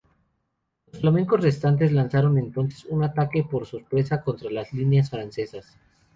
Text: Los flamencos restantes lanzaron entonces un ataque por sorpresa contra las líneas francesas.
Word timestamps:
Los 0.87 0.99
flamencos 0.99 1.41
restantes 1.41 1.91
lanzaron 1.91 2.39
entonces 2.39 2.85
un 2.85 3.03
ataque 3.03 3.43
por 3.43 3.67
sorpresa 3.67 4.23
contra 4.23 4.49
las 4.49 4.73
líneas 4.73 5.11
francesas. 5.11 5.77